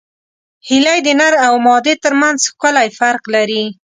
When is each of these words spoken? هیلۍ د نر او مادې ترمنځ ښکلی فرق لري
هیلۍ 0.67 0.99
د 1.03 1.09
نر 1.19 1.33
او 1.45 1.53
مادې 1.65 1.93
ترمنځ 2.03 2.37
ښکلی 2.51 2.87
فرق 2.99 3.23
لري 3.35 3.63